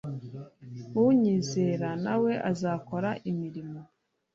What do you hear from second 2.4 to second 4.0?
azakora imirimo